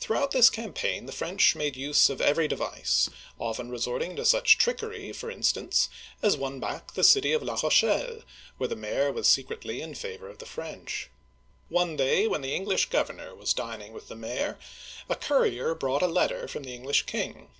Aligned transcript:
Throughout 0.00 0.32
this 0.32 0.50
campaign 0.50 1.06
the 1.06 1.12
French 1.12 1.54
made 1.54 1.76
use 1.76 2.10
of 2.10 2.20
every 2.20 2.48
device, 2.48 3.08
often 3.38 3.70
resorting 3.70 4.16
to 4.16 4.24
such 4.24 4.58
trickery, 4.58 5.12
for 5.12 5.30
instance, 5.30 5.88
as 6.20 6.36
won 6.36 6.58
back 6.58 6.94
the 6.94 7.04
city 7.04 7.32
of 7.32 7.44
La 7.44 7.54
Rochelle, 7.62 8.22
where 8.58 8.66
the 8.66 8.74
mayor 8.74 9.12
was 9.12 9.28
secretly 9.28 9.80
in 9.80 9.94
favor 9.94 10.28
of 10.28 10.38
the 10.38 10.46
French. 10.46 11.10
One 11.68 11.94
day, 11.94 12.26
when 12.26 12.40
the 12.40 12.56
Eng 12.56 12.64
lish 12.66 12.86
governor 12.86 13.36
was 13.36 13.54
dining 13.54 13.92
with 13.92 14.08
the 14.08 14.16
mayor, 14.16 14.58
a 15.08 15.14
courier 15.14 15.76
brought 15.76 16.02
a 16.02 16.08
letter 16.08 16.48
from 16.48 16.64
the 16.64 16.74
English 16.74 17.02
king. 17.02 17.50